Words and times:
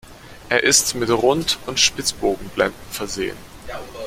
Er 0.49 0.63
ist 0.63 0.95
mit 0.95 1.11
Rund- 1.11 1.59
und 1.67 1.79
Spitzbogenblenden 1.79 2.81
versehen. 2.89 3.37